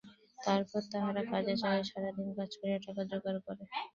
[0.39, 3.63] তারপর তাহারা কাজে যায় ও সারাদিন কাজ করিয়া টাকা রোজগার করে।